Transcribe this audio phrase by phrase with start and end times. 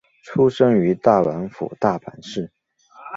[0.23, 2.51] 出身于大阪府大阪市。